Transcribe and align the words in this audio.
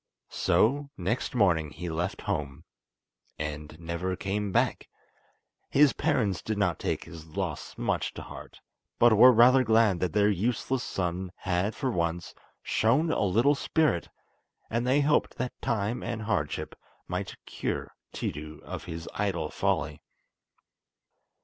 So 0.31 0.89
next 0.97 1.35
morning 1.35 1.69
he 1.69 1.87
left 1.87 2.21
home—and 2.21 3.79
never 3.79 4.15
came 4.15 4.51
back! 4.51 4.89
His 5.69 5.93
parents 5.93 6.41
did 6.41 6.57
not 6.57 6.79
take 6.79 7.03
his 7.03 7.27
loss 7.27 7.77
much 7.77 8.11
to 8.15 8.23
heart, 8.23 8.61
but 8.97 9.13
were 9.15 9.31
rather 9.31 9.63
glad 9.63 9.99
that 9.99 10.13
their 10.13 10.27
useless 10.31 10.81
son 10.81 11.31
had 11.35 11.75
for 11.75 11.91
once 11.91 12.33
shown 12.63 13.11
a 13.11 13.21
little 13.21 13.53
spirit, 13.53 14.09
and 14.71 14.87
they 14.87 15.01
hoped 15.01 15.37
that 15.37 15.53
time 15.61 16.01
and 16.01 16.23
hardship 16.23 16.75
might 17.07 17.35
cure 17.45 17.93
Tiidu 18.11 18.59
of 18.63 18.85
his 18.85 19.07
idle 19.13 19.51
folly. 19.51 20.01